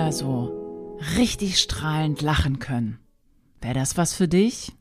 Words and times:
wieder 0.00 0.12
so 0.12 0.96
richtig 1.18 1.58
strahlend 1.58 2.22
lachen 2.22 2.58
können. 2.58 2.98
Wäre 3.60 3.74
das 3.74 3.98
was 3.98 4.14
für 4.14 4.28
dich? 4.28 4.72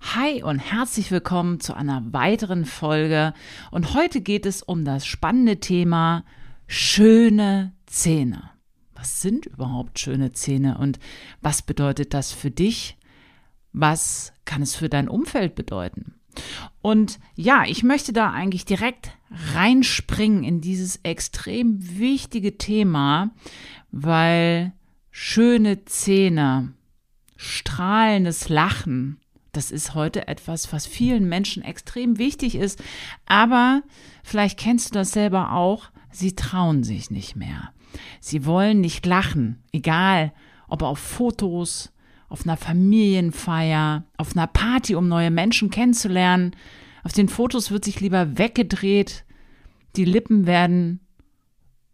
Hi 0.00 0.42
und 0.42 0.58
herzlich 0.58 1.10
willkommen 1.10 1.60
zu 1.60 1.74
einer 1.74 2.02
weiteren 2.14 2.64
Folge. 2.64 3.34
Und 3.70 3.92
heute 3.92 4.22
geht 4.22 4.46
es 4.46 4.62
um 4.62 4.86
das 4.86 5.04
spannende 5.04 5.60
Thema 5.60 6.24
schöne 6.66 7.74
Zähne. 7.84 8.48
Was 8.94 9.20
sind 9.20 9.44
überhaupt 9.44 9.98
schöne 9.98 10.32
Zähne 10.32 10.78
und 10.78 10.98
was 11.42 11.60
bedeutet 11.60 12.14
das 12.14 12.32
für 12.32 12.50
dich? 12.50 12.96
Was 13.74 14.32
kann 14.46 14.62
es 14.62 14.74
für 14.74 14.88
dein 14.88 15.10
Umfeld 15.10 15.56
bedeuten? 15.56 16.17
Und 16.80 17.18
ja, 17.34 17.64
ich 17.66 17.82
möchte 17.82 18.12
da 18.12 18.30
eigentlich 18.30 18.64
direkt 18.64 19.10
reinspringen 19.54 20.44
in 20.44 20.60
dieses 20.60 21.00
extrem 21.02 21.98
wichtige 21.98 22.56
Thema, 22.58 23.30
weil 23.90 24.72
schöne 25.10 25.84
Zähne, 25.84 26.72
strahlendes 27.36 28.48
Lachen, 28.48 29.20
das 29.52 29.70
ist 29.70 29.94
heute 29.94 30.28
etwas, 30.28 30.72
was 30.72 30.86
vielen 30.86 31.28
Menschen 31.28 31.62
extrem 31.62 32.18
wichtig 32.18 32.54
ist. 32.54 32.82
Aber 33.26 33.82
vielleicht 34.22 34.58
kennst 34.58 34.90
du 34.90 34.94
das 34.94 35.12
selber 35.12 35.52
auch, 35.52 35.90
sie 36.10 36.36
trauen 36.36 36.84
sich 36.84 37.10
nicht 37.10 37.34
mehr. 37.36 37.72
Sie 38.20 38.44
wollen 38.44 38.80
nicht 38.80 39.06
lachen, 39.06 39.62
egal 39.72 40.32
ob 40.68 40.82
auf 40.82 40.98
Fotos, 40.98 41.92
auf 42.28 42.44
einer 42.44 42.56
Familienfeier, 42.56 44.04
auf 44.16 44.36
einer 44.36 44.46
Party, 44.46 44.94
um 44.94 45.08
neue 45.08 45.30
Menschen 45.30 45.70
kennenzulernen. 45.70 46.54
Auf 47.02 47.12
den 47.12 47.28
Fotos 47.28 47.70
wird 47.70 47.84
sich 47.84 48.00
lieber 48.00 48.38
weggedreht, 48.38 49.24
die 49.96 50.04
Lippen 50.04 50.46
werden 50.46 51.00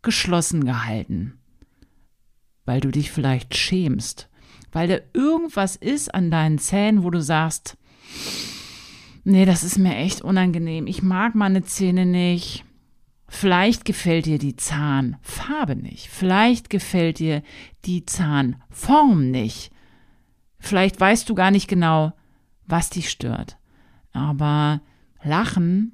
geschlossen 0.02 0.64
gehalten, 0.64 1.38
weil 2.64 2.80
du 2.80 2.90
dich 2.90 3.10
vielleicht 3.10 3.56
schämst, 3.56 4.28
weil 4.72 4.88
da 4.88 4.98
irgendwas 5.12 5.76
ist 5.76 6.14
an 6.14 6.30
deinen 6.30 6.58
Zähnen, 6.58 7.04
wo 7.04 7.10
du 7.10 7.22
sagst, 7.22 7.76
nee, 9.24 9.44
das 9.44 9.62
ist 9.64 9.78
mir 9.78 9.96
echt 9.96 10.20
unangenehm, 10.20 10.86
ich 10.86 11.02
mag 11.02 11.34
meine 11.34 11.62
Zähne 11.64 12.06
nicht. 12.06 12.64
Vielleicht 13.26 13.84
gefällt 13.84 14.26
dir 14.26 14.38
die 14.38 14.54
Zahnfarbe 14.54 15.74
nicht, 15.74 16.08
vielleicht 16.08 16.70
gefällt 16.70 17.18
dir 17.18 17.42
die 17.84 18.04
Zahnform 18.04 19.30
nicht, 19.30 19.72
Vielleicht 20.64 20.98
weißt 20.98 21.28
du 21.28 21.34
gar 21.34 21.50
nicht 21.50 21.68
genau, 21.68 22.14
was 22.66 22.88
dich 22.88 23.10
stört. 23.10 23.58
Aber 24.12 24.80
Lachen, 25.22 25.92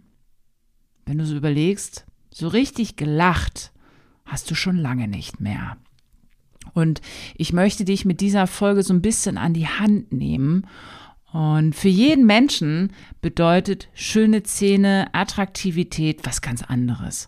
wenn 1.06 1.18
du 1.18 1.26
so 1.26 1.34
überlegst, 1.34 2.06
so 2.30 2.46
richtig 2.46 2.94
gelacht 2.94 3.72
hast 4.24 4.48
du 4.48 4.54
schon 4.54 4.76
lange 4.76 5.08
nicht 5.08 5.40
mehr. 5.40 5.76
Und 6.72 7.00
ich 7.34 7.52
möchte 7.52 7.84
dich 7.84 8.04
mit 8.04 8.20
dieser 8.20 8.46
Folge 8.46 8.84
so 8.84 8.94
ein 8.94 9.02
bisschen 9.02 9.38
an 9.38 9.54
die 9.54 9.66
Hand 9.66 10.12
nehmen. 10.12 10.68
Und 11.32 11.74
für 11.74 11.88
jeden 11.88 12.26
Menschen 12.26 12.92
bedeutet 13.20 13.88
schöne 13.92 14.44
Zähne, 14.44 15.08
Attraktivität 15.12 16.24
was 16.24 16.42
ganz 16.42 16.62
anderes. 16.62 17.26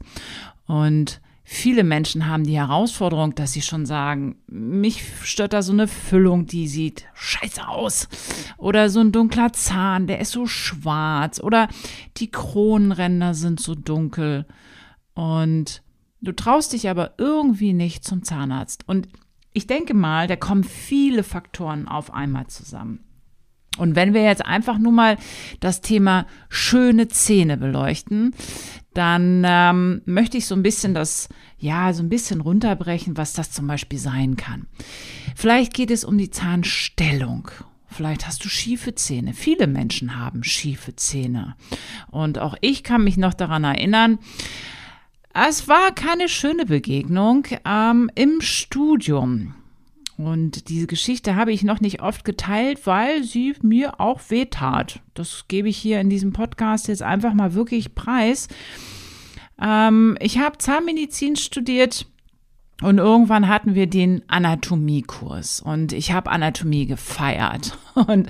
Und 0.66 1.20
Viele 1.54 1.84
Menschen 1.84 2.28
haben 2.28 2.44
die 2.44 2.56
Herausforderung, 2.56 3.34
dass 3.34 3.52
sie 3.52 3.60
schon 3.60 3.84
sagen, 3.84 4.36
mich 4.46 5.04
stört 5.22 5.52
da 5.52 5.60
so 5.60 5.74
eine 5.74 5.86
Füllung, 5.86 6.46
die 6.46 6.66
sieht 6.66 7.04
scheiße 7.12 7.68
aus. 7.68 8.08
Oder 8.56 8.88
so 8.88 9.00
ein 9.00 9.12
dunkler 9.12 9.52
Zahn, 9.52 10.06
der 10.06 10.18
ist 10.18 10.32
so 10.32 10.46
schwarz. 10.46 11.40
Oder 11.40 11.68
die 12.16 12.30
Kronenränder 12.30 13.34
sind 13.34 13.60
so 13.60 13.74
dunkel. 13.74 14.46
Und 15.12 15.82
du 16.22 16.32
traust 16.32 16.72
dich 16.72 16.88
aber 16.88 17.12
irgendwie 17.18 17.74
nicht 17.74 18.02
zum 18.02 18.22
Zahnarzt. 18.22 18.88
Und 18.88 19.10
ich 19.52 19.66
denke 19.66 19.92
mal, 19.92 20.28
da 20.28 20.36
kommen 20.36 20.64
viele 20.64 21.22
Faktoren 21.22 21.86
auf 21.86 22.14
einmal 22.14 22.46
zusammen. 22.46 23.04
Und 23.78 23.96
wenn 23.96 24.12
wir 24.12 24.22
jetzt 24.22 24.44
einfach 24.44 24.78
nur 24.78 24.92
mal 24.92 25.16
das 25.60 25.80
Thema 25.80 26.26
schöne 26.48 27.08
Zähne 27.08 27.56
beleuchten, 27.56 28.34
dann 28.94 29.42
ähm, 29.46 30.02
möchte 30.04 30.36
ich 30.36 30.46
so 30.46 30.54
ein 30.54 30.62
bisschen 30.62 30.92
das, 30.94 31.28
ja, 31.58 31.92
so 31.92 32.02
ein 32.02 32.10
bisschen 32.10 32.42
runterbrechen, 32.42 33.16
was 33.16 33.32
das 33.32 33.50
zum 33.50 33.66
Beispiel 33.66 33.98
sein 33.98 34.36
kann. 34.36 34.66
Vielleicht 35.34 35.72
geht 35.72 35.90
es 35.90 36.04
um 36.04 36.18
die 36.18 36.30
Zahnstellung. 36.30 37.50
Vielleicht 37.86 38.26
hast 38.26 38.44
du 38.44 38.48
schiefe 38.48 38.94
Zähne. 38.94 39.32
Viele 39.34 39.66
Menschen 39.66 40.18
haben 40.18 40.44
schiefe 40.44 40.96
Zähne. 40.96 41.56
Und 42.10 42.38
auch 42.38 42.56
ich 42.60 42.82
kann 42.82 43.04
mich 43.04 43.16
noch 43.16 43.34
daran 43.34 43.64
erinnern, 43.64 44.18
es 45.34 45.66
war 45.68 45.94
keine 45.94 46.28
schöne 46.28 46.66
Begegnung 46.66 47.46
ähm, 47.64 48.10
im 48.14 48.40
Studium. 48.40 49.54
Und 50.24 50.68
diese 50.68 50.86
Geschichte 50.86 51.34
habe 51.34 51.52
ich 51.52 51.64
noch 51.64 51.80
nicht 51.80 52.00
oft 52.00 52.24
geteilt, 52.24 52.86
weil 52.86 53.24
sie 53.24 53.54
mir 53.62 53.98
auch 54.00 54.20
wehtat. 54.28 55.00
Das 55.14 55.46
gebe 55.48 55.68
ich 55.68 55.76
hier 55.76 56.00
in 56.00 56.10
diesem 56.10 56.32
Podcast 56.32 56.86
jetzt 56.86 57.02
einfach 57.02 57.34
mal 57.34 57.54
wirklich 57.54 57.96
preis. 57.96 58.46
Ähm, 59.60 60.16
ich 60.20 60.38
habe 60.38 60.58
Zahnmedizin 60.58 61.34
studiert 61.34 62.06
und 62.82 62.98
irgendwann 62.98 63.48
hatten 63.48 63.74
wir 63.74 63.86
den 63.86 64.22
Anatomiekurs 64.28 65.60
und 65.60 65.92
ich 65.92 66.12
habe 66.12 66.30
Anatomie 66.30 66.86
gefeiert. 66.86 67.78
Und 67.94 68.28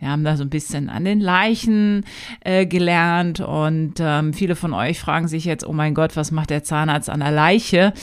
wir 0.00 0.10
haben 0.10 0.22
da 0.22 0.36
so 0.36 0.44
ein 0.44 0.50
bisschen 0.50 0.90
an 0.90 1.06
den 1.06 1.20
Leichen 1.20 2.04
äh, 2.40 2.66
gelernt. 2.66 3.40
Und 3.40 3.94
ähm, 4.00 4.34
viele 4.34 4.54
von 4.54 4.74
euch 4.74 5.00
fragen 5.00 5.28
sich 5.28 5.46
jetzt, 5.46 5.66
oh 5.66 5.72
mein 5.72 5.94
Gott, 5.94 6.14
was 6.14 6.30
macht 6.30 6.50
der 6.50 6.62
Zahnarzt 6.62 7.08
an 7.08 7.20
der 7.20 7.30
Leiche? 7.30 7.94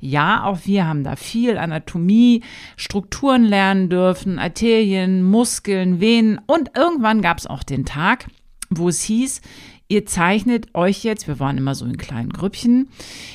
Ja, 0.00 0.44
auch 0.44 0.60
wir 0.64 0.86
haben 0.86 1.04
da 1.04 1.16
viel 1.16 1.58
Anatomie, 1.58 2.42
Strukturen 2.76 3.44
lernen 3.44 3.90
dürfen, 3.90 4.38
Arterien, 4.38 5.22
Muskeln, 5.22 6.00
Venen. 6.00 6.40
Und 6.46 6.70
irgendwann 6.74 7.20
gab 7.20 7.36
es 7.36 7.46
auch 7.46 7.62
den 7.62 7.84
Tag, 7.84 8.26
wo 8.70 8.88
es 8.88 9.02
hieß, 9.02 9.42
Ihr 9.94 10.06
zeichnet 10.06 10.74
euch 10.74 11.04
jetzt, 11.04 11.28
wir 11.28 11.38
waren 11.38 11.56
immer 11.56 11.76
so 11.76 11.84
in 11.84 11.96
kleinen 11.96 12.32
Grüppchen, 12.32 12.88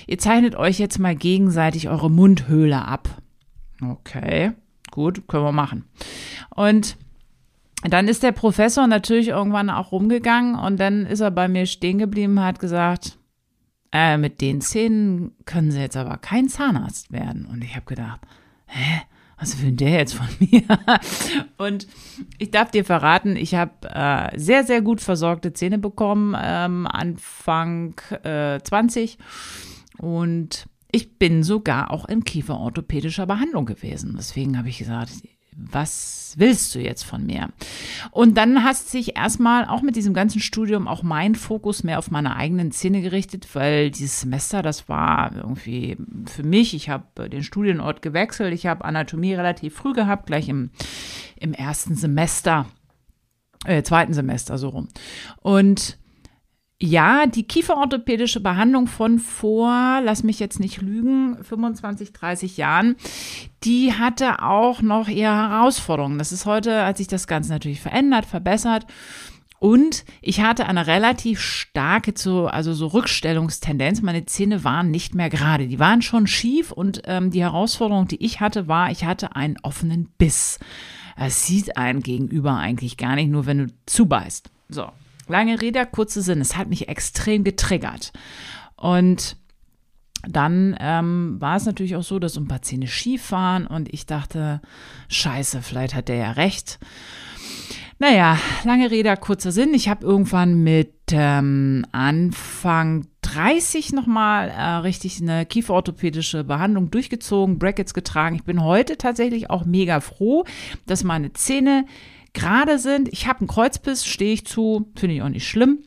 ihr 0.07 0.17
zeichnet 0.17 0.57
euch 0.57 0.77
jetzt 0.77 0.99
mal 0.99 1.15
gegenseitig 1.15 1.87
eure 1.87 2.11
Mundhöhle 2.11 2.83
ab. 2.83 3.21
Okay, 3.81 4.51
gut, 4.91 5.25
können 5.29 5.45
wir 5.45 5.53
machen. 5.53 5.85
Und 6.53 6.97
dann 7.83 8.09
ist 8.09 8.23
der 8.23 8.33
Professor 8.33 8.87
natürlich 8.87 9.29
irgendwann 9.29 9.69
auch 9.69 9.93
rumgegangen 9.93 10.55
und 10.55 10.81
dann 10.81 11.05
ist 11.05 11.21
er 11.21 11.31
bei 11.31 11.47
mir 11.47 11.65
stehen 11.65 11.97
geblieben 11.97 12.41
hat 12.41 12.59
gesagt, 12.59 13.17
äh, 13.93 14.17
mit 14.17 14.41
den 14.41 14.59
Zähnen 14.59 15.31
können 15.45 15.71
Sie 15.71 15.79
jetzt 15.79 15.95
aber 15.95 16.17
kein 16.17 16.49
Zahnarzt 16.49 17.13
werden. 17.13 17.45
Und 17.45 17.63
ich 17.63 17.77
habe 17.77 17.85
gedacht, 17.85 18.19
hä? 18.65 19.03
Was 19.39 19.61
will 19.61 19.71
der 19.71 19.91
jetzt 19.91 20.13
von 20.13 20.27
mir? 20.39 20.63
Und 21.57 21.87
ich 22.37 22.51
darf 22.51 22.71
dir 22.71 22.85
verraten, 22.85 23.35
ich 23.35 23.55
habe 23.55 23.71
äh, 23.83 24.37
sehr, 24.37 24.63
sehr 24.63 24.81
gut 24.81 25.01
versorgte 25.01 25.53
Zähne 25.53 25.77
bekommen, 25.77 26.35
ähm, 26.39 26.87
Anfang 26.87 27.95
äh, 28.23 28.59
20. 28.61 29.17
Und 29.97 30.67
ich 30.91 31.17
bin 31.17 31.43
sogar 31.43 31.91
auch 31.91 32.07
in 32.07 32.23
kieferorthopädischer 32.23 33.25
Behandlung 33.25 33.65
gewesen. 33.65 34.15
Deswegen 34.17 34.57
habe 34.57 34.69
ich 34.69 34.79
gesagt, 34.79 35.11
was 35.71 36.33
willst 36.37 36.73
du 36.73 36.79
jetzt 36.79 37.03
von 37.03 37.25
mir? 37.25 37.49
Und 38.11 38.37
dann 38.37 38.63
hat 38.63 38.77
sich 38.77 39.17
erstmal 39.17 39.65
auch 39.65 39.81
mit 39.81 39.95
diesem 39.95 40.13
ganzen 40.13 40.39
Studium 40.39 40.87
auch 40.87 41.03
mein 41.03 41.35
Fokus 41.35 41.83
mehr 41.83 41.99
auf 41.99 42.11
meine 42.11 42.35
eigenen 42.35 42.71
Zähne 42.71 43.01
gerichtet, 43.01 43.47
weil 43.53 43.91
dieses 43.91 44.21
Semester, 44.21 44.61
das 44.61 44.89
war 44.89 45.35
irgendwie 45.35 45.97
für 46.25 46.43
mich, 46.43 46.73
ich 46.73 46.89
habe 46.89 47.29
den 47.29 47.43
Studienort 47.43 48.01
gewechselt, 48.01 48.53
ich 48.53 48.65
habe 48.65 48.85
Anatomie 48.85 49.33
relativ 49.33 49.75
früh 49.75 49.93
gehabt, 49.93 50.27
gleich 50.27 50.49
im, 50.49 50.71
im 51.35 51.53
ersten 51.53 51.95
Semester, 51.95 52.65
äh, 53.65 53.83
zweiten 53.83 54.13
Semester 54.13 54.57
so 54.57 54.69
rum. 54.69 54.87
Und 55.41 55.98
ja, 56.81 57.25
die 57.25 57.43
kieferorthopädische 57.43 58.39
Behandlung 58.39 58.87
von 58.87 59.19
vor, 59.19 59.99
lass 60.01 60.23
mich 60.23 60.39
jetzt 60.39 60.61
nicht 60.61 60.81
lügen, 60.81 61.37
25, 61.43 62.13
30 62.13 62.55
Jahren, 62.55 62.95
die 63.65 63.93
hatte 63.93 64.41
auch 64.41 64.81
noch 64.81 65.09
ihre 65.09 65.35
Herausforderungen. 65.35 66.17
Das 66.17 66.31
ist 66.31 66.45
heute, 66.45 66.85
hat 66.85 66.97
sich 66.97 67.07
das 67.07 67.27
Ganze 67.27 67.51
natürlich 67.51 67.81
verändert, 67.81 68.25
verbessert. 68.25 68.85
Und 69.59 70.05
ich 70.21 70.39
hatte 70.39 70.67
eine 70.67 70.87
relativ 70.87 71.41
starke, 71.41 72.13
so, 72.15 72.47
also 72.47 72.73
so 72.73 72.87
Rückstellungstendenz. 72.87 74.01
Meine 74.01 74.25
Zähne 74.25 74.63
waren 74.63 74.89
nicht 74.89 75.15
mehr 75.15 75.29
gerade. 75.29 75.67
Die 75.67 75.79
waren 75.79 76.01
schon 76.01 76.27
schief 76.27 76.71
und 76.71 77.01
ähm, 77.05 77.29
die 77.29 77.41
Herausforderung, 77.41 78.07
die 78.07 78.23
ich 78.23 78.39
hatte, 78.39 78.69
war, 78.69 78.89
ich 78.89 79.03
hatte 79.03 79.35
einen 79.35 79.57
offenen 79.63 80.07
Biss. 80.17 80.59
Es 81.17 81.45
sieht 81.45 81.75
einen 81.75 82.01
gegenüber 82.01 82.55
eigentlich 82.55 82.95
gar 82.95 83.15
nicht, 83.15 83.29
nur 83.29 83.45
wenn 83.45 83.57
du 83.57 83.73
zubeißt. 83.85 84.49
So. 84.69 84.89
Lange 85.29 85.61
Rede, 85.61 85.85
kurze 85.85 86.21
Sinn, 86.21 86.41
es 86.41 86.57
hat 86.57 86.67
mich 86.67 86.89
extrem 86.89 87.43
getriggert. 87.43 88.11
Und 88.75 89.37
dann 90.27 90.75
ähm, 90.79 91.37
war 91.39 91.55
es 91.55 91.65
natürlich 91.65 91.95
auch 91.95 92.03
so, 92.03 92.19
dass 92.19 92.35
ein 92.35 92.47
paar 92.47 92.61
Zähne 92.61 92.87
schief 92.87 93.31
waren 93.31 93.65
und 93.65 93.93
ich 93.93 94.05
dachte, 94.05 94.61
scheiße, 95.07 95.61
vielleicht 95.61 95.95
hat 95.95 96.09
der 96.09 96.17
ja 96.17 96.31
recht. 96.31 96.79
Naja, 97.99 98.37
lange 98.63 98.91
Rede, 98.91 99.15
kurzer 99.17 99.51
Sinn. 99.51 99.73
Ich 99.73 99.89
habe 99.89 100.05
irgendwann 100.05 100.63
mit 100.63 100.93
ähm, 101.11 101.85
Anfang 101.91 103.07
30 103.21 103.91
nochmal 103.91 104.49
äh, 104.49 104.61
richtig 104.77 105.21
eine 105.21 105.45
kieferorthopädische 105.45 106.45
Behandlung 106.45 106.91
durchgezogen, 106.91 107.59
Brackets 107.59 107.93
getragen. 107.93 108.35
Ich 108.35 108.43
bin 108.43 108.63
heute 108.63 108.97
tatsächlich 108.97 109.49
auch 109.49 109.65
mega 109.65 109.99
froh, 109.99 110.45
dass 110.85 111.03
meine 111.03 111.33
Zähne 111.33 111.85
gerade 112.39 112.79
sind. 112.79 113.09
Ich 113.11 113.27
habe 113.27 113.39
einen 113.39 113.47
Kreuzbiss, 113.47 114.05
stehe 114.05 114.33
ich 114.33 114.45
zu, 114.45 114.91
finde 114.95 115.15
ich 115.15 115.21
auch 115.21 115.29
nicht 115.29 115.47
schlimm 115.47 115.83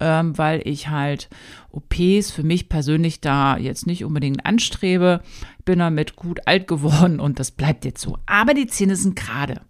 ähm, 0.00 0.36
weil 0.36 0.62
ich 0.64 0.88
halt 0.88 1.28
OPs 1.70 2.30
für 2.30 2.42
mich 2.42 2.68
persönlich 2.68 3.20
da 3.20 3.56
jetzt 3.56 3.86
nicht 3.86 4.04
unbedingt 4.04 4.44
anstrebe. 4.44 5.22
Bin 5.64 5.78
damit 5.78 6.16
gut 6.16 6.46
alt 6.46 6.66
geworden 6.68 7.20
und 7.20 7.38
das 7.38 7.50
bleibt 7.50 7.84
jetzt 7.84 8.02
so. 8.02 8.18
Aber 8.26 8.54
die 8.54 8.66
Zähne 8.66 8.96
sind 8.96 9.16
gerade. 9.16 9.60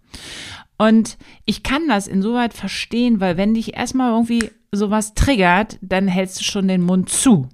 Und 0.77 1.17
ich 1.45 1.63
kann 1.63 1.87
das 1.87 2.07
insoweit 2.07 2.53
verstehen, 2.53 3.21
weil 3.21 3.37
wenn 3.37 3.53
dich 3.53 3.75
erstmal 3.77 4.11
irgendwie 4.11 4.51
sowas 4.71 5.13
triggert, 5.13 5.77
dann 5.81 6.07
hältst 6.07 6.41
du 6.41 6.43
schon 6.43 6.67
den 6.67 6.81
Mund 6.81 7.09
zu. 7.09 7.47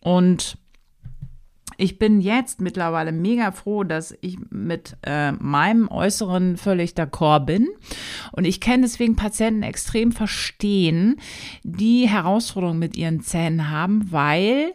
Und 0.00 0.58
ich 1.76 1.98
bin 1.98 2.20
jetzt 2.20 2.60
mittlerweile 2.60 3.12
mega 3.12 3.52
froh, 3.52 3.84
dass 3.84 4.16
ich 4.20 4.38
mit 4.50 4.96
äh, 5.02 5.32
meinem 5.32 5.88
Äußeren 5.88 6.56
völlig 6.56 6.92
d'accord 6.92 7.46
bin. 7.46 7.68
Und 8.32 8.44
ich 8.44 8.60
kann 8.60 8.82
deswegen 8.82 9.16
Patienten 9.16 9.62
extrem 9.62 10.12
verstehen, 10.12 11.16
die 11.62 12.08
Herausforderungen 12.08 12.78
mit 12.78 12.96
ihren 12.96 13.20
Zähnen 13.20 13.70
haben, 13.70 14.10
weil 14.10 14.72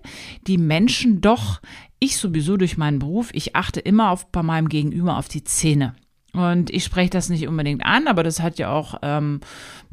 die 0.47 0.57
Menschen 0.57 1.21
doch, 1.21 1.61
ich 1.99 2.17
sowieso 2.17 2.57
durch 2.57 2.77
meinen 2.77 2.99
Beruf, 2.99 3.29
ich 3.33 3.55
achte 3.55 3.79
immer 3.79 4.11
auf, 4.11 4.31
bei 4.31 4.43
meinem 4.43 4.69
Gegenüber 4.69 5.17
auf 5.17 5.27
die 5.27 5.43
Zähne. 5.43 5.95
Und 6.33 6.69
ich 6.69 6.85
spreche 6.85 7.09
das 7.09 7.29
nicht 7.29 7.47
unbedingt 7.47 7.85
an, 7.85 8.07
aber 8.07 8.23
das 8.23 8.39
hat 8.39 8.57
ja 8.57 8.71
auch, 8.71 8.95
ähm, 9.01 9.41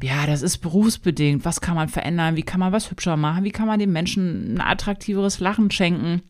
ja, 0.01 0.25
das 0.25 0.41
ist 0.41 0.59
berufsbedingt. 0.59 1.43
Was 1.43 1.59
kann 1.59 1.75
man 1.75 1.89
verändern? 1.89 2.37
Wie 2.37 2.43
kann 2.43 2.61
man 2.61 2.71
was 2.71 2.89
hübscher 2.91 3.17
machen? 3.17 3.43
Wie 3.43 3.51
kann 3.51 3.67
man 3.67 3.79
den 3.79 3.91
Menschen 3.91 4.55
ein 4.55 4.61
attraktiveres 4.61 5.41
Lachen 5.41 5.69
schenken? 5.69 6.21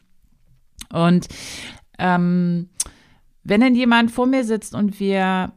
Und 0.91 1.27
ähm, 1.97 2.69
wenn 3.43 3.61
dann 3.61 3.75
jemand 3.75 4.11
vor 4.11 4.25
mir 4.25 4.43
sitzt 4.43 4.75
und 4.75 4.99
wir 4.99 5.53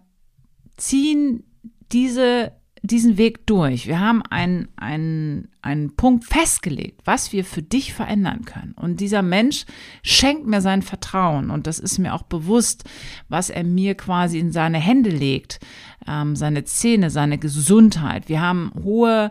ziehen 0.77 1.45
diese, 1.93 2.53
diesen 2.83 3.19
Weg 3.19 3.47
durch, 3.47 3.87
wir 3.87 4.01
haben 4.01 4.23
einen, 4.23 4.69
einen, 4.77 5.49
einen 5.61 5.95
Punkt 5.95 6.25
festgelegt, 6.25 7.03
was 7.05 7.33
wir 7.33 7.45
für 7.45 7.63
dich 7.63 7.93
verändern 7.93 8.45
können. 8.45 8.73
Und 8.73 9.01
dieser 9.01 9.23
Mensch 9.23 9.65
schenkt 10.03 10.47
mir 10.47 10.61
sein 10.61 10.83
Vertrauen 10.83 11.51
und 11.51 11.67
das 11.67 11.79
ist 11.79 11.99
mir 11.99 12.15
auch 12.15 12.23
bewusst, 12.23 12.85
was 13.29 13.51
er 13.51 13.65
mir 13.65 13.95
quasi 13.95 14.39
in 14.39 14.53
seine 14.53 14.79
Hände 14.79 15.11
legt, 15.11 15.61
ähm, 16.07 16.35
seine 16.35 16.65
Zähne, 16.65 17.11
seine 17.11 17.39
Gesundheit. 17.39 18.29
Wir 18.29 18.41
haben 18.41 18.73
hohe 18.83 19.31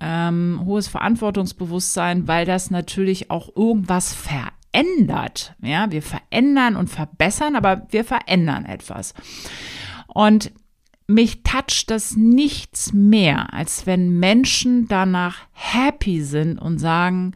ähm, 0.00 0.62
hohes 0.64 0.88
Verantwortungsbewusstsein, 0.88 2.26
weil 2.26 2.46
das 2.46 2.70
natürlich 2.70 3.30
auch 3.30 3.54
irgendwas 3.54 4.14
verändert 4.14 4.61
verändert. 4.72 5.54
Ja, 5.62 5.90
wir 5.90 6.02
verändern 6.02 6.76
und 6.76 6.88
verbessern, 6.88 7.56
aber 7.56 7.86
wir 7.90 8.04
verändern 8.04 8.64
etwas. 8.64 9.14
Und 10.06 10.52
mich 11.06 11.42
toucht 11.42 11.90
das 11.90 12.16
nichts 12.16 12.92
mehr, 12.92 13.52
als 13.52 13.86
wenn 13.86 14.18
Menschen 14.18 14.88
danach 14.88 15.38
happy 15.52 16.22
sind 16.22 16.58
und 16.58 16.78
sagen, 16.78 17.32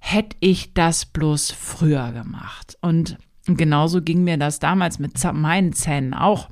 hätte 0.00 0.36
ich 0.40 0.74
das 0.74 1.06
bloß 1.06 1.52
früher 1.52 2.12
gemacht. 2.12 2.76
Und 2.80 3.18
genauso 3.46 4.02
ging 4.02 4.24
mir 4.24 4.36
das 4.36 4.58
damals 4.58 4.98
mit 4.98 5.22
meinen 5.32 5.72
Zähnen 5.72 6.14
auch. 6.14 6.50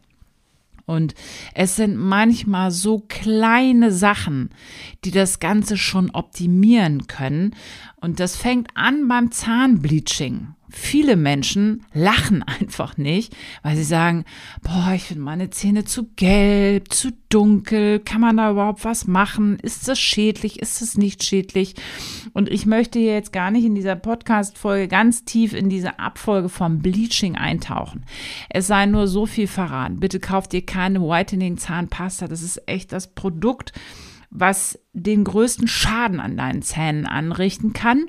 Und 0.86 1.14
es 1.54 1.76
sind 1.76 1.96
manchmal 1.96 2.70
so 2.70 3.00
kleine 3.08 3.92
Sachen, 3.92 4.50
die 5.04 5.10
das 5.10 5.40
Ganze 5.40 5.76
schon 5.76 6.10
optimieren 6.10 7.06
können. 7.06 7.54
Und 8.00 8.20
das 8.20 8.36
fängt 8.36 8.68
an 8.74 9.08
beim 9.08 9.30
Zahnbleaching 9.30 10.54
viele 10.72 11.16
Menschen 11.16 11.84
lachen 11.92 12.42
einfach 12.60 12.96
nicht, 12.96 13.36
weil 13.62 13.76
sie 13.76 13.84
sagen, 13.84 14.24
boah, 14.62 14.92
ich 14.94 15.04
finde 15.04 15.22
meine 15.22 15.50
Zähne 15.50 15.84
zu 15.84 16.08
gelb, 16.16 16.92
zu 16.92 17.12
dunkel, 17.28 18.00
kann 18.00 18.20
man 18.20 18.36
da 18.36 18.50
überhaupt 18.50 18.84
was 18.84 19.06
machen? 19.06 19.58
Ist 19.60 19.88
das 19.88 19.98
schädlich? 19.98 20.60
Ist 20.60 20.82
es 20.82 20.98
nicht 20.98 21.22
schädlich? 21.24 21.74
Und 22.32 22.48
ich 22.48 22.66
möchte 22.66 22.98
jetzt 22.98 23.32
gar 23.32 23.50
nicht 23.50 23.64
in 23.64 23.74
dieser 23.74 23.96
Podcast-Folge 23.96 24.88
ganz 24.88 25.24
tief 25.24 25.52
in 25.52 25.68
diese 25.68 25.98
Abfolge 25.98 26.48
vom 26.48 26.80
Bleaching 26.80 27.36
eintauchen. 27.36 28.04
Es 28.48 28.66
sei 28.66 28.86
nur 28.86 29.06
so 29.08 29.26
viel 29.26 29.46
verraten. 29.46 30.00
Bitte 30.00 30.20
kauft 30.20 30.54
ihr 30.54 30.64
keine 30.64 31.00
Whitening 31.00 31.56
Zahnpasta. 31.56 32.28
Das 32.28 32.42
ist 32.42 32.62
echt 32.66 32.92
das 32.92 33.14
Produkt, 33.14 33.72
was 34.30 34.78
den 34.92 35.24
größten 35.24 35.68
Schaden 35.68 36.20
an 36.20 36.36
deinen 36.36 36.62
Zähnen 36.62 37.06
anrichten 37.06 37.72
kann. 37.72 38.06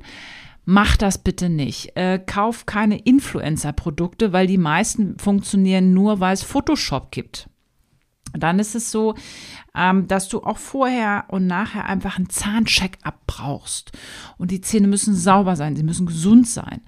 Mach 0.66 0.96
das 0.96 1.18
bitte 1.18 1.50
nicht. 1.50 1.96
Äh, 1.96 2.20
kauf 2.20 2.66
keine 2.66 2.98
Influencer-Produkte, 3.00 4.32
weil 4.32 4.48
die 4.48 4.58
meisten 4.58 5.18
funktionieren 5.20 5.94
nur, 5.94 6.20
weil 6.20 6.34
es 6.34 6.44
Photoshop 6.44 7.12
gibt. 7.12 7.50
Dann 8.36 8.58
ist 8.58 8.74
es 8.74 8.90
so, 8.90 9.14
ähm, 9.76 10.08
dass 10.08 10.28
du 10.28 10.42
auch 10.42 10.58
vorher 10.58 11.26
und 11.28 11.46
nachher 11.46 11.86
einfach 11.86 12.18
einen 12.18 12.30
Zahncheck 12.30 12.98
abbrauchst. 13.04 13.92
Und 14.38 14.50
die 14.50 14.62
Zähne 14.62 14.88
müssen 14.88 15.14
sauber 15.14 15.56
sein, 15.56 15.76
sie 15.76 15.84
müssen 15.84 16.08
gesund 16.08 16.48
sein. 16.48 16.82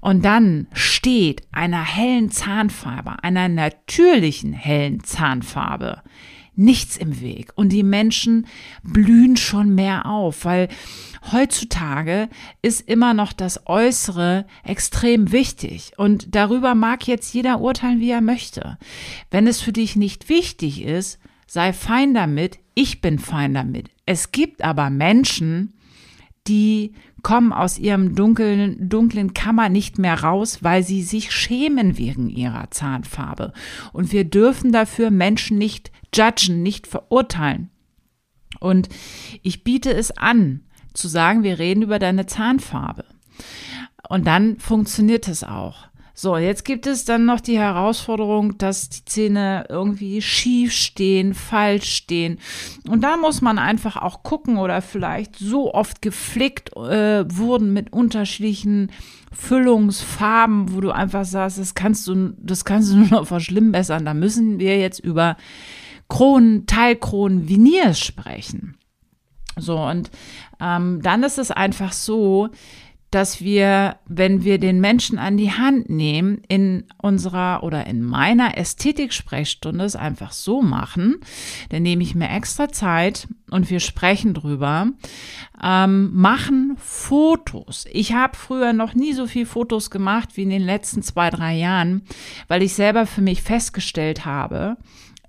Und 0.00 0.24
dann 0.24 0.66
steht 0.74 1.42
einer 1.50 1.82
hellen 1.82 2.30
Zahnfarbe, 2.30 3.22
einer 3.24 3.48
natürlichen 3.48 4.52
hellen 4.52 5.02
Zahnfarbe, 5.02 6.02
nichts 6.54 6.98
im 6.98 7.22
Weg. 7.22 7.52
Und 7.54 7.70
die 7.70 7.84
Menschen 7.84 8.46
blühen 8.82 9.38
schon 9.38 9.74
mehr 9.74 10.04
auf, 10.04 10.44
weil 10.44 10.68
heutzutage 11.30 12.28
ist 12.62 12.80
immer 12.88 13.14
noch 13.14 13.32
das 13.32 13.66
Äußere 13.66 14.46
extrem 14.64 15.30
wichtig. 15.30 15.92
Und 15.96 16.34
darüber 16.34 16.74
mag 16.74 17.06
jetzt 17.06 17.32
jeder 17.34 17.60
urteilen, 17.60 18.00
wie 18.00 18.10
er 18.10 18.20
möchte. 18.20 18.78
Wenn 19.30 19.46
es 19.46 19.60
für 19.60 19.72
dich 19.72 19.94
nicht 19.94 20.28
wichtig 20.28 20.82
ist, 20.82 21.20
sei 21.46 21.72
fein 21.72 22.14
damit. 22.14 22.58
Ich 22.74 23.00
bin 23.00 23.18
fein 23.18 23.54
damit. 23.54 23.90
Es 24.06 24.32
gibt 24.32 24.64
aber 24.64 24.90
Menschen, 24.90 25.74
die 26.48 26.92
kommen 27.22 27.52
aus 27.52 27.78
ihrem 27.78 28.14
dunklen, 28.14 28.88
dunklen 28.88 29.32
Kammer 29.32 29.68
nicht 29.68 29.98
mehr 29.98 30.22
raus, 30.22 30.58
weil 30.62 30.82
sie 30.82 31.02
sich 31.02 31.30
schämen 31.30 31.98
wegen 31.98 32.28
ihrer 32.28 32.70
Zahnfarbe. 32.70 33.52
Und 33.92 34.12
wir 34.12 34.24
dürfen 34.24 34.72
dafür 34.72 35.10
Menschen 35.10 35.56
nicht 35.58 35.92
judgen, 36.14 36.62
nicht 36.62 36.86
verurteilen. 36.86 37.70
Und 38.58 38.88
ich 39.42 39.64
biete 39.64 39.92
es 39.92 40.10
an, 40.16 40.62
zu 40.94 41.08
sagen, 41.08 41.42
wir 41.42 41.58
reden 41.58 41.82
über 41.82 41.98
deine 41.98 42.26
Zahnfarbe. 42.26 43.04
Und 44.08 44.26
dann 44.26 44.58
funktioniert 44.58 45.28
es 45.28 45.44
auch. 45.44 45.86
So, 46.14 46.36
jetzt 46.36 46.64
gibt 46.64 46.86
es 46.86 47.06
dann 47.06 47.24
noch 47.24 47.40
die 47.40 47.58
Herausforderung, 47.58 48.58
dass 48.58 48.90
die 48.90 49.04
Zähne 49.06 49.64
irgendwie 49.70 50.20
schief 50.20 50.72
stehen, 50.72 51.32
falsch 51.32 51.90
stehen. 51.94 52.38
Und 52.86 53.02
da 53.02 53.16
muss 53.16 53.40
man 53.40 53.58
einfach 53.58 53.96
auch 53.96 54.22
gucken 54.22 54.58
oder 54.58 54.82
vielleicht 54.82 55.36
so 55.36 55.72
oft 55.72 56.02
geflickt 56.02 56.76
äh, 56.76 57.24
wurden 57.34 57.72
mit 57.72 57.92
unterschiedlichen 57.94 58.92
Füllungsfarben, 59.32 60.74
wo 60.74 60.82
du 60.82 60.90
einfach 60.90 61.24
sagst, 61.24 61.58
das 61.58 61.74
kannst 61.74 62.06
du, 62.06 62.34
das 62.36 62.66
kannst 62.66 62.92
du 62.92 62.96
nur 62.98 63.08
noch 63.08 63.26
verschlimmbessern. 63.26 64.04
Da 64.04 64.12
müssen 64.12 64.58
wir 64.58 64.78
jetzt 64.78 65.00
über 65.00 65.36
Kronen, 66.08 66.66
Teilkronen, 66.66 67.48
Veneers 67.48 67.98
sprechen. 67.98 68.76
So, 69.56 69.78
und 69.78 70.10
ähm, 70.60 71.00
dann 71.02 71.22
ist 71.22 71.38
es 71.38 71.50
einfach 71.50 71.92
so, 71.92 72.50
dass 73.12 73.42
wir, 73.42 73.96
wenn 74.06 74.42
wir 74.42 74.58
den 74.58 74.80
Menschen 74.80 75.18
an 75.18 75.36
die 75.36 75.52
Hand 75.52 75.90
nehmen, 75.90 76.40
in 76.48 76.84
unserer 76.96 77.62
oder 77.62 77.86
in 77.86 78.02
meiner 78.02 78.56
Ästhetik-Sprechstunde 78.56 79.84
es 79.84 79.96
einfach 79.96 80.32
so 80.32 80.62
machen, 80.62 81.16
dann 81.68 81.82
nehme 81.82 82.02
ich 82.02 82.14
mir 82.14 82.30
extra 82.30 82.70
Zeit 82.70 83.28
und 83.50 83.68
wir 83.68 83.80
sprechen 83.80 84.32
drüber, 84.32 84.88
ähm, 85.62 86.10
machen 86.14 86.74
Fotos. 86.78 87.84
Ich 87.92 88.14
habe 88.14 88.34
früher 88.34 88.72
noch 88.72 88.94
nie 88.94 89.12
so 89.12 89.26
viel 89.26 89.44
Fotos 89.44 89.90
gemacht 89.90 90.30
wie 90.36 90.44
in 90.44 90.50
den 90.50 90.64
letzten 90.64 91.02
zwei, 91.02 91.28
drei 91.28 91.54
Jahren, 91.54 92.02
weil 92.48 92.62
ich 92.62 92.72
selber 92.72 93.04
für 93.04 93.20
mich 93.20 93.42
festgestellt 93.42 94.24
habe, 94.24 94.78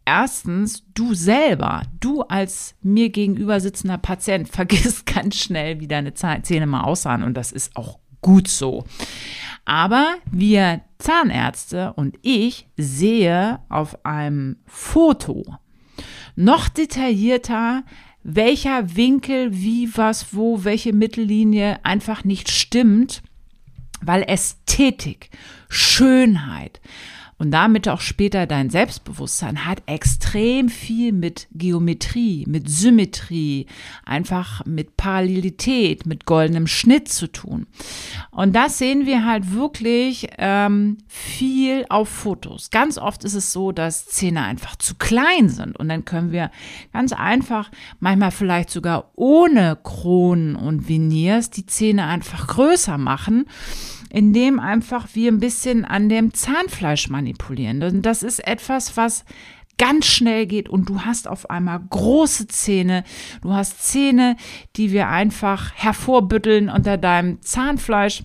erstens, 0.05 0.83
du 0.93 1.13
selber, 1.13 1.83
du 1.99 2.21
als 2.21 2.75
mir 2.81 3.09
gegenüber 3.09 3.59
sitzender 3.59 3.97
Patient, 3.97 4.47
vergisst 4.51 5.05
ganz 5.05 5.35
schnell, 5.37 5.79
wie 5.79 5.87
deine 5.87 6.13
Zähne 6.13 6.67
mal 6.67 6.83
aussahen 6.83 7.23
und 7.23 7.35
das 7.35 7.51
ist 7.51 7.75
auch 7.75 7.99
gut 8.21 8.47
so. 8.47 8.85
Aber 9.65 10.15
wir 10.31 10.81
Zahnärzte 10.97 11.93
und 11.93 12.17
ich 12.21 12.67
sehe 12.77 13.59
auf 13.69 14.05
einem 14.05 14.57
Foto 14.65 15.43
noch 16.35 16.69
detaillierter, 16.69 17.83
welcher 18.23 18.95
Winkel, 18.95 19.53
wie, 19.53 19.89
was, 19.95 20.33
wo, 20.33 20.63
welche 20.63 20.93
Mittellinie 20.93 21.83
einfach 21.83 22.23
nicht 22.23 22.49
stimmt, 22.49 23.21
weil 24.01 24.23
Ästhetik, 24.23 25.29
Schönheit, 25.69 26.81
und 27.43 27.51
damit 27.51 27.89
auch 27.89 27.99
später 27.99 28.47
dein 28.47 28.69
Selbstbewusstsein 28.69 29.65
hat 29.65 29.83
extrem 29.85 30.69
viel 30.69 31.11
mit 31.11 31.49
Geometrie, 31.51 32.45
mit 32.47 32.69
Symmetrie, 32.69 33.67
einfach 34.05 34.65
mit 34.65 34.95
Parallelität, 34.95 36.05
mit 36.05 36.25
goldenem 36.25 36.67
Schnitt 36.67 37.09
zu 37.09 37.29
tun. 37.29 37.67
Und 38.31 38.55
das 38.55 38.77
sehen 38.77 39.05
wir 39.05 39.25
halt 39.25 39.51
wirklich 39.51 40.29
ähm, 40.37 40.99
viel 41.09 41.85
auf 41.89 42.07
Fotos. 42.07 42.69
Ganz 42.69 42.97
oft 42.97 43.25
ist 43.25 43.33
es 43.33 43.51
so, 43.51 43.73
dass 43.73 44.05
Zähne 44.05 44.43
einfach 44.43 44.77
zu 44.77 44.95
klein 44.95 45.49
sind 45.49 45.77
und 45.77 45.89
dann 45.89 46.05
können 46.05 46.31
wir 46.31 46.49
ganz 46.93 47.11
einfach, 47.11 47.71
manchmal 47.99 48.31
vielleicht 48.31 48.69
sogar 48.69 49.11
ohne 49.15 49.77
Kronen 49.83 50.55
und 50.55 50.87
Veneers, 50.87 51.49
die 51.49 51.65
Zähne 51.65 52.05
einfach 52.05 52.47
größer 52.47 52.97
machen 52.97 53.47
indem 54.13 54.59
einfach 54.59 55.07
wir 55.15 55.31
ein 55.31 55.39
bisschen 55.39 55.85
an 55.85 56.07
dem 56.07 56.33
Zahnfleisch 56.35 57.09
manipulieren. 57.09 57.81
Und 57.81 58.03
das 58.03 58.21
ist 58.21 58.47
etwas, 58.47 58.95
was 58.95 59.25
ganz 59.79 60.05
schnell 60.05 60.45
geht 60.45 60.69
und 60.69 60.87
du 60.87 61.01
hast 61.01 61.27
auf 61.27 61.49
einmal 61.49 61.81
große 61.89 62.47
Zähne. 62.47 63.03
Du 63.41 63.53
hast 63.53 63.81
Zähne, 63.81 64.37
die 64.75 64.91
wir 64.91 65.09
einfach 65.09 65.73
hervorbütteln 65.73 66.69
unter 66.69 66.97
deinem 66.97 67.41
Zahnfleisch. 67.41 68.23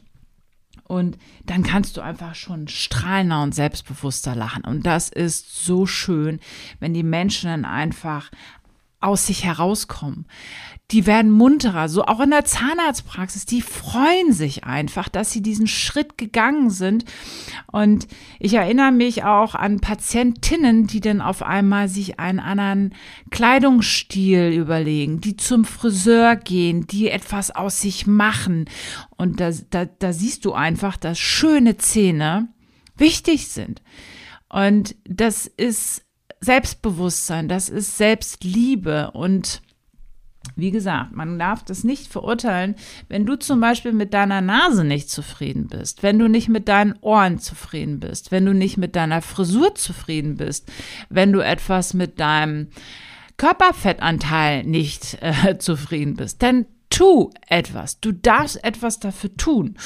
Und 0.85 1.18
dann 1.45 1.62
kannst 1.62 1.97
du 1.97 2.02
einfach 2.02 2.35
schon 2.35 2.68
strahlender 2.68 3.42
und 3.42 3.54
selbstbewusster 3.54 4.35
lachen. 4.35 4.64
Und 4.64 4.85
das 4.85 5.09
ist 5.09 5.64
so 5.64 5.87
schön, 5.87 6.38
wenn 6.80 6.92
die 6.92 7.02
Menschen 7.02 7.49
dann 7.49 7.64
einfach 7.64 8.30
aus 9.00 9.26
sich 9.26 9.44
herauskommen 9.44 10.26
die 10.90 11.04
werden 11.04 11.30
munterer, 11.30 11.90
so 11.90 12.04
auch 12.04 12.20
in 12.20 12.30
der 12.30 12.46
Zahnarztpraxis, 12.46 13.44
die 13.44 13.60
freuen 13.60 14.32
sich 14.32 14.64
einfach, 14.64 15.10
dass 15.10 15.30
sie 15.30 15.42
diesen 15.42 15.66
Schritt 15.66 16.16
gegangen 16.16 16.70
sind. 16.70 17.04
Und 17.70 18.08
ich 18.40 18.54
erinnere 18.54 18.92
mich 18.92 19.22
auch 19.22 19.54
an 19.54 19.80
Patientinnen, 19.80 20.86
die 20.86 21.00
dann 21.00 21.20
auf 21.20 21.42
einmal 21.42 21.88
sich 21.88 22.18
einen 22.18 22.40
anderen 22.40 22.94
Kleidungsstil 23.30 24.50
überlegen, 24.50 25.20
die 25.20 25.36
zum 25.36 25.66
Friseur 25.66 26.36
gehen, 26.36 26.86
die 26.86 27.10
etwas 27.10 27.50
aus 27.50 27.82
sich 27.82 28.06
machen. 28.06 28.64
Und 29.18 29.40
da, 29.40 29.50
da, 29.68 29.84
da 29.84 30.14
siehst 30.14 30.46
du 30.46 30.54
einfach, 30.54 30.96
dass 30.96 31.18
schöne 31.18 31.76
Zähne 31.76 32.48
wichtig 32.96 33.48
sind. 33.48 33.82
Und 34.48 34.96
das 35.04 35.46
ist 35.46 36.07
Selbstbewusstsein, 36.40 37.49
das 37.49 37.68
ist 37.68 37.99
Selbstliebe 37.99 39.11
und 39.12 39.62
wie 40.57 40.71
gesagt, 40.71 41.12
man 41.12 41.38
darf 41.38 41.64
das 41.64 41.85
nicht 41.85 42.07
verurteilen, 42.07 42.75
wenn 43.09 43.26
du 43.26 43.37
zum 43.37 43.61
Beispiel 43.61 43.92
mit 43.92 44.14
deiner 44.14 44.40
Nase 44.40 44.85
nicht 44.85 45.11
zufrieden 45.11 45.68
bist, 45.68 46.02
wenn 46.02 46.18
du 46.18 46.28
nicht 46.28 46.49
mit 46.49 46.68
deinen 46.68 46.95
Ohren 47.00 47.38
zufrieden 47.38 48.00
bist, 48.00 48.33
wenn 48.33 48.45
du 48.45 48.54
nicht 48.54 48.76
mit 48.76 48.97
deiner 48.97 49.23
Frisur 49.23 49.75
zufrieden 49.75 50.37
bist, 50.37 50.71
wenn 51.11 51.33
du 51.33 51.40
etwas 51.40 51.95
mit 51.95 52.18
deinem 52.18 52.68
Körperfettanteil 53.37 54.64
nicht 54.64 55.18
äh, 55.21 55.57
zufrieden 55.59 56.14
bist. 56.14 56.42
Denn 56.42 56.66
tu 56.90 57.30
etwas. 57.47 58.00
Du 58.00 58.12
darfst 58.12 58.62
etwas 58.64 58.99
dafür 58.99 59.37
tun. 59.37 59.76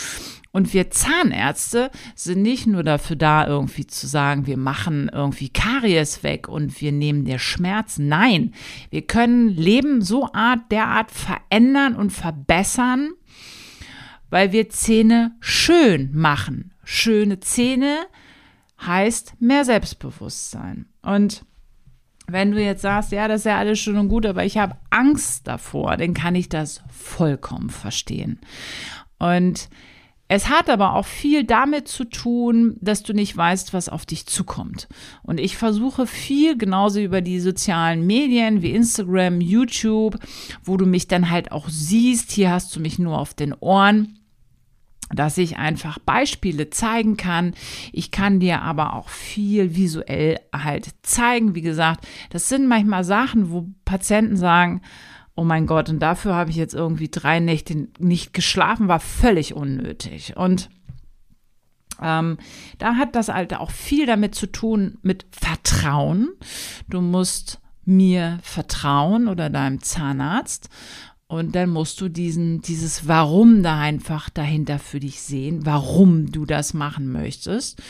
Und 0.52 0.74
wir 0.74 0.90
Zahnärzte 0.90 1.90
sind 2.14 2.42
nicht 2.42 2.66
nur 2.66 2.82
dafür 2.82 3.16
da, 3.16 3.46
irgendwie 3.46 3.86
zu 3.86 4.06
sagen, 4.06 4.46
wir 4.46 4.58
machen 4.58 5.10
irgendwie 5.12 5.48
Karies 5.48 6.22
weg 6.22 6.46
und 6.46 6.80
wir 6.80 6.92
nehmen 6.92 7.24
der 7.24 7.38
Schmerz. 7.38 7.98
Nein, 7.98 8.52
wir 8.90 9.02
können 9.02 9.48
Leben 9.48 10.02
so 10.02 10.28
art, 10.32 10.70
derart 10.70 11.10
verändern 11.10 11.96
und 11.96 12.10
verbessern, 12.10 13.12
weil 14.28 14.52
wir 14.52 14.68
Zähne 14.68 15.34
schön 15.40 16.10
machen. 16.12 16.74
Schöne 16.84 17.40
Zähne 17.40 18.00
heißt 18.84 19.40
mehr 19.40 19.64
Selbstbewusstsein. 19.64 20.86
Und 21.00 21.46
wenn 22.26 22.52
du 22.52 22.62
jetzt 22.62 22.82
sagst, 22.82 23.12
ja, 23.12 23.26
das 23.26 23.40
ist 23.40 23.46
ja 23.46 23.58
alles 23.58 23.78
schön 23.78 23.96
und 23.96 24.08
gut, 24.08 24.26
aber 24.26 24.44
ich 24.44 24.58
habe 24.58 24.76
Angst 24.90 25.46
davor, 25.46 25.96
dann 25.96 26.12
kann 26.12 26.34
ich 26.34 26.48
das 26.48 26.82
vollkommen 26.90 27.70
verstehen. 27.70 28.40
Und 29.18 29.68
es 30.34 30.48
hat 30.48 30.70
aber 30.70 30.94
auch 30.94 31.04
viel 31.04 31.44
damit 31.44 31.88
zu 31.88 32.04
tun, 32.04 32.78
dass 32.80 33.02
du 33.02 33.12
nicht 33.12 33.36
weißt, 33.36 33.74
was 33.74 33.90
auf 33.90 34.06
dich 34.06 34.24
zukommt. 34.24 34.88
Und 35.22 35.38
ich 35.38 35.58
versuche 35.58 36.06
viel 36.06 36.56
genauso 36.56 37.00
über 37.00 37.20
die 37.20 37.38
sozialen 37.38 38.06
Medien 38.06 38.62
wie 38.62 38.70
Instagram, 38.70 39.42
YouTube, 39.42 40.16
wo 40.64 40.78
du 40.78 40.86
mich 40.86 41.06
dann 41.06 41.28
halt 41.28 41.52
auch 41.52 41.68
siehst. 41.68 42.32
Hier 42.32 42.50
hast 42.50 42.74
du 42.74 42.80
mich 42.80 42.98
nur 42.98 43.18
auf 43.18 43.34
den 43.34 43.52
Ohren 43.52 44.18
dass 45.14 45.36
ich 45.36 45.58
einfach 45.58 45.98
Beispiele 45.98 46.70
zeigen 46.70 47.18
kann. 47.18 47.52
Ich 47.92 48.10
kann 48.10 48.40
dir 48.40 48.62
aber 48.62 48.94
auch 48.94 49.10
viel 49.10 49.76
visuell 49.76 50.40
halt 50.54 50.88
zeigen. 51.02 51.54
Wie 51.54 51.60
gesagt, 51.60 52.06
das 52.30 52.48
sind 52.48 52.66
manchmal 52.66 53.04
Sachen, 53.04 53.50
wo 53.50 53.66
Patienten 53.84 54.38
sagen, 54.38 54.80
oh 55.34 55.44
mein 55.44 55.66
Gott, 55.66 55.88
und 55.88 56.00
dafür 56.00 56.34
habe 56.34 56.50
ich 56.50 56.56
jetzt 56.56 56.74
irgendwie 56.74 57.08
drei 57.08 57.40
Nächte 57.40 57.88
nicht 57.98 58.32
geschlafen, 58.32 58.88
war 58.88 59.00
völlig 59.00 59.54
unnötig. 59.54 60.36
Und 60.36 60.68
ähm, 62.00 62.38
da 62.78 62.96
hat 62.96 63.14
das 63.14 63.30
Alte 63.30 63.60
auch 63.60 63.70
viel 63.70 64.06
damit 64.06 64.34
zu 64.34 64.46
tun 64.46 64.98
mit 65.02 65.26
Vertrauen. 65.30 66.30
Du 66.88 67.00
musst 67.00 67.60
mir 67.84 68.38
vertrauen 68.42 69.28
oder 69.28 69.50
deinem 69.50 69.80
Zahnarzt. 69.82 70.68
Und 71.26 71.54
dann 71.54 71.70
musst 71.70 71.98
du 72.02 72.10
diesen, 72.10 72.60
dieses 72.60 73.08
Warum 73.08 73.62
da 73.62 73.78
einfach 73.80 74.28
dahinter 74.28 74.78
für 74.78 75.00
dich 75.00 75.22
sehen, 75.22 75.64
warum 75.64 76.30
du 76.30 76.44
das 76.44 76.74
machen 76.74 77.10
möchtest. 77.10 77.82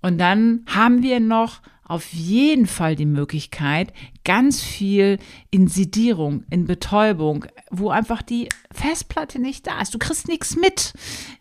Und 0.00 0.16
dann 0.16 0.64
haben 0.66 1.02
wir 1.02 1.20
noch 1.20 1.60
auf 1.84 2.12
jeden 2.12 2.66
Fall 2.66 2.96
die 2.96 3.06
Möglichkeit, 3.06 3.92
ganz 4.24 4.62
viel 4.62 5.18
in 5.50 5.66
Sedierung, 5.66 6.44
in 6.50 6.66
Betäubung, 6.66 7.46
wo 7.70 7.90
einfach 7.90 8.22
die 8.22 8.48
Festplatte 8.72 9.40
nicht 9.40 9.66
da 9.66 9.80
ist. 9.80 9.92
Du 9.92 9.98
kriegst 9.98 10.28
nichts 10.28 10.56
mit. 10.56 10.92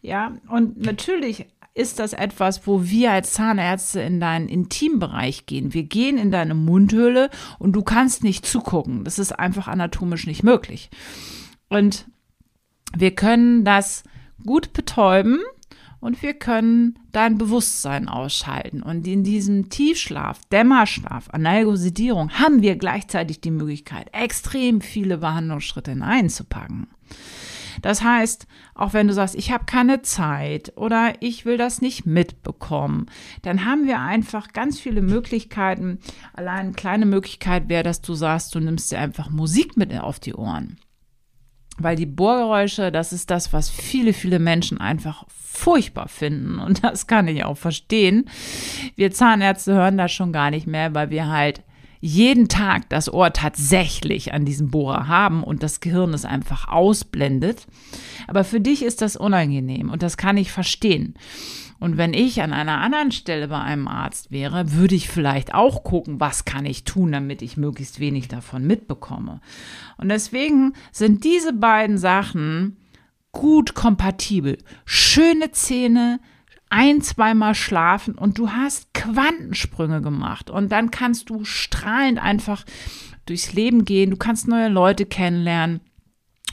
Ja, 0.02 0.38
und 0.50 0.78
natürlich 0.78 1.46
ist 1.74 2.00
das 2.00 2.14
etwas, 2.14 2.68
wo 2.68 2.84
wir 2.84 3.12
als 3.12 3.34
Zahnärzte 3.34 4.02
in 4.02 4.20
deinen 4.20 4.50
Intimbereich 4.50 5.46
gehen. 5.46 5.74
Wir 5.74 5.84
gehen 5.84 6.18
in 6.18 6.32
deine 6.32 6.54
Mundhöhle 6.54 7.30
und 7.60 7.74
du 7.74 7.82
kannst 7.82 8.24
nicht 8.24 8.46
zugucken. 8.46 9.04
Das 9.04 9.20
ist 9.20 9.32
einfach 9.32 9.68
anatomisch 9.68 10.28
nicht 10.28 10.44
möglich. 10.44 10.90
Und 11.70 12.08
wir 12.96 13.16
können 13.16 13.64
das 13.64 14.04
gut 14.46 14.74
betäuben 14.74 15.40
und 16.02 16.22
wir 16.22 16.34
können 16.34 17.00
dein 17.12 17.38
Bewusstsein 17.38 18.10
ausschalten. 18.10 18.84
Und 18.84 19.08
in 19.08 19.24
diesem 19.24 19.70
Tiefschlaf, 19.70 20.42
Dämmerschlaf, 20.52 21.30
Analgosidierung 21.30 22.32
haben 22.32 22.62
wir 22.62 22.76
gleichzeitig 22.76 23.40
die 23.40 23.52
Möglichkeit, 23.52 24.10
extrem 24.12 24.82
viele 24.82 25.20
Behandlungsschritte 25.20 25.96
einzupacken. 26.02 26.88
Das 27.82 28.04
heißt, 28.04 28.48
auch 28.76 28.94
wenn 28.94 29.08
du 29.08 29.14
sagst, 29.14 29.36
ich 29.36 29.52
habe 29.52 29.66
keine 29.66 30.02
Zeit 30.02 30.74
oder 30.76 31.14
ich 31.22 31.46
will 31.46 31.58
das 31.58 31.82
nicht 31.82 32.06
mitbekommen, 32.06 33.06
dann 33.44 33.66
haben 33.66 33.86
wir 33.86 34.00
einfach 34.00 34.54
ganz 34.54 34.80
viele 34.80 35.02
Möglichkeiten. 35.02 36.00
Allein 36.34 36.60
eine 36.60 36.72
kleine 36.74 37.06
Möglichkeit 37.06 37.70
wäre, 37.70 37.84
dass 37.84 38.02
du 38.02 38.14
sagst, 38.14 38.54
du 38.56 38.60
nimmst 38.60 38.92
dir 38.92 39.00
einfach 39.00 39.30
Musik 39.30 39.78
mit 39.78 39.98
auf 39.98 40.20
die 40.20 40.34
Ohren. 40.34 40.78
Weil 41.78 41.96
die 41.96 42.06
Bohrgeräusche, 42.06 42.92
das 42.92 43.14
ist 43.14 43.32
das, 43.32 43.54
was 43.54 43.70
viele, 43.70 44.14
viele 44.14 44.40
Menschen 44.40 44.80
einfach 44.80 45.26
furchtbar 45.30 46.08
finden. 46.08 46.60
Und 46.60 46.84
das 46.84 47.08
kann 47.08 47.28
ich 47.28 47.44
auch 47.44 47.58
verstehen. 47.58 48.30
Wir 48.96 49.12
Zahnärzte 49.12 49.74
hören 49.74 49.98
das 49.98 50.12
schon 50.12 50.34
gar 50.34 50.52
nicht 50.52 50.68
mehr, 50.68 50.94
weil 50.94 51.10
wir 51.10 51.28
halt 51.28 51.64
jeden 52.02 52.48
Tag 52.48 52.90
das 52.90 53.14
Ohr 53.14 53.32
tatsächlich 53.32 54.34
an 54.34 54.44
diesem 54.44 54.72
Bohrer 54.72 55.08
haben 55.08 55.44
und 55.44 55.62
das 55.62 55.80
Gehirn 55.80 56.16
es 56.16 56.26
einfach 56.26 56.68
ausblendet. 56.68 57.68
Aber 58.28 58.44
für 58.44 58.60
dich 58.60 58.84
ist 58.84 59.02
das 59.04 59.16
unangenehm 59.16 59.92
und 59.92 60.02
das 60.02 60.18
kann 60.18 60.36
ich 60.36 60.52
verstehen. 60.52 61.14
Und 61.82 61.98
wenn 61.98 62.14
ich 62.14 62.44
an 62.44 62.54
einer 62.54 62.78
anderen 62.78 63.12
Stelle 63.12 63.48
bei 63.48 63.60
einem 63.60 63.88
Arzt 63.88 64.30
wäre, 64.30 64.74
würde 64.74 64.94
ich 64.94 65.10
vielleicht 65.10 65.56
auch 65.56 65.84
gucken, 65.84 66.20
was 66.20 66.46
kann 66.46 66.64
ich 66.64 66.84
tun, 66.84 67.12
damit 67.12 67.42
ich 67.42 67.58
möglichst 67.58 68.00
wenig 68.00 68.28
davon 68.28 68.68
mitbekomme. 68.68 69.42
Und 69.98 70.10
deswegen 70.10 70.74
sind 70.92 71.24
diese 71.24 71.54
beiden 71.54 71.98
Sachen 71.98 72.78
gut 73.32 73.74
kompatibel. 73.74 74.60
Schöne 74.86 75.54
Zähne, 75.54 76.20
ein, 76.70 77.02
zweimal 77.02 77.56
schlafen 77.56 78.14
und 78.14 78.38
du 78.38 78.52
hast 78.52 78.94
Quantensprünge 78.94 80.04
gemacht. 80.04 80.52
Und 80.52 80.72
dann 80.72 80.92
kannst 80.92 81.32
du 81.32 81.46
strahlend 81.46 82.22
einfach 82.22 82.64
durchs 83.26 83.54
Leben 83.54 83.86
gehen. 83.86 84.12
Du 84.12 84.18
kannst 84.18 84.48
neue 84.48 84.70
Leute 84.70 85.08
kennenlernen. 85.08 85.82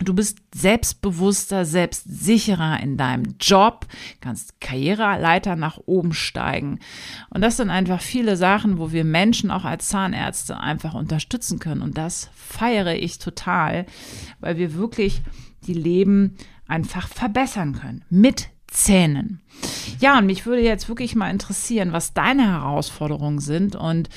Du 0.04 0.14
bist 0.14 0.38
selbstbewusster, 0.54 1.64
selbstsicherer 1.64 2.80
in 2.80 2.96
deinem 2.96 3.34
Job, 3.40 3.86
kannst 4.20 4.60
Karriereleiter 4.60 5.56
nach 5.56 5.78
oben 5.86 6.12
steigen. 6.12 6.78
Und 7.30 7.40
das 7.40 7.56
sind 7.56 7.70
einfach 7.70 8.00
viele 8.00 8.36
Sachen, 8.36 8.78
wo 8.78 8.92
wir 8.92 9.04
Menschen 9.04 9.50
auch 9.50 9.64
als 9.64 9.88
Zahnärzte 9.88 10.58
einfach 10.58 10.94
unterstützen 10.94 11.58
können. 11.58 11.82
Und 11.82 11.98
das 11.98 12.30
feiere 12.34 12.94
ich 12.94 13.18
total, 13.18 13.86
weil 14.40 14.56
wir 14.56 14.74
wirklich 14.74 15.22
die 15.66 15.74
Leben 15.74 16.36
einfach 16.66 17.08
verbessern 17.08 17.74
können 17.74 18.04
mit 18.08 18.50
Zähnen. 18.68 19.40
Ja, 19.98 20.18
und 20.18 20.26
mich 20.26 20.46
würde 20.46 20.62
jetzt 20.62 20.88
wirklich 20.88 21.16
mal 21.16 21.30
interessieren, 21.30 21.92
was 21.92 22.14
deine 22.14 22.46
Herausforderungen 22.46 23.40
sind. 23.40 23.74
Und 23.74 24.08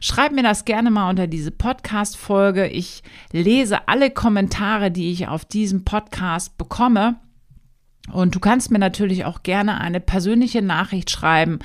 schreib 0.00 0.32
mir 0.32 0.42
das 0.42 0.64
gerne 0.64 0.90
mal 0.90 1.10
unter 1.10 1.26
diese 1.26 1.52
Podcast-Folge. 1.52 2.66
Ich 2.66 3.02
lese 3.32 3.86
alle 3.86 4.10
Kommentare, 4.10 4.90
die 4.90 5.12
ich 5.12 5.28
auf 5.28 5.44
diesem 5.44 5.84
Podcast 5.84 6.58
bekomme. 6.58 7.16
Und 8.10 8.34
du 8.34 8.40
kannst 8.40 8.70
mir 8.70 8.78
natürlich 8.78 9.24
auch 9.26 9.42
gerne 9.42 9.80
eine 9.80 10.00
persönliche 10.00 10.62
Nachricht 10.62 11.10
schreiben 11.10 11.58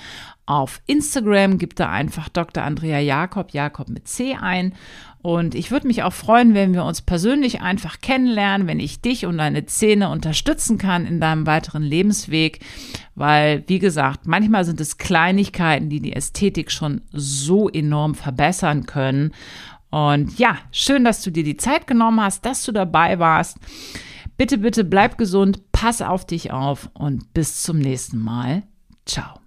auf 0.45 0.81
Instagram. 0.85 1.57
Gib 1.57 1.75
da 1.75 1.89
einfach 1.89 2.29
Dr. 2.29 2.63
Andrea 2.63 2.99
Jakob, 2.99 3.51
Jakob 3.51 3.89
mit 3.89 4.07
C 4.07 4.35
ein. 4.35 4.73
Und 5.21 5.55
ich 5.55 5.71
würde 5.71 5.87
mich 5.87 6.03
auch 6.03 6.11
freuen, 6.11 6.53
wenn 6.53 6.73
wir 6.73 6.83
uns 6.83 7.01
persönlich 7.01 7.61
einfach 7.61 8.01
kennenlernen, 8.01 8.67
wenn 8.67 8.81
ich 8.81 8.99
dich 8.99 9.25
und 9.25 9.37
deine 9.37 9.65
Zähne 9.65 10.09
unterstützen 10.09 10.77
kann 10.77 11.05
in 11.05 11.21
deinem 11.21 11.47
weiteren 11.47 11.81
Lebensweg. 11.81 12.59
Weil, 13.15 13.63
wie 13.67 13.79
gesagt, 13.79 14.27
manchmal 14.27 14.65
sind 14.65 14.81
es 14.81 14.97
Kleinigkeiten, 14.97 15.89
die 15.89 16.01
die 16.01 16.13
Ästhetik 16.13 16.71
schon 16.71 17.01
so 17.11 17.69
enorm 17.69 18.15
verbessern 18.15 18.85
können. 18.85 19.31
Und 19.91 20.37
ja, 20.39 20.57
schön, 20.71 21.05
dass 21.05 21.21
du 21.21 21.31
dir 21.31 21.43
die 21.43 21.57
Zeit 21.57 21.87
genommen 21.87 22.19
hast, 22.19 22.45
dass 22.45 22.65
du 22.65 22.71
dabei 22.71 23.19
warst. 23.19 23.59
Bitte, 24.37 24.57
bitte 24.57 24.83
bleib 24.83 25.17
gesund, 25.17 25.71
pass 25.71 26.01
auf 26.01 26.25
dich 26.25 26.51
auf 26.51 26.89
und 26.93 27.33
bis 27.33 27.61
zum 27.61 27.77
nächsten 27.77 28.17
Mal. 28.17 28.63
Ciao. 29.05 29.42